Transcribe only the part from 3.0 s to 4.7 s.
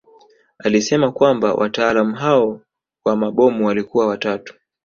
wa mabomu walikuwa watatu